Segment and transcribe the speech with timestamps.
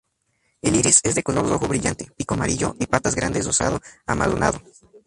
[0.63, 4.59] El iris es de color rojo brillante, pico amarillo y patas grandes rosado-amarronado.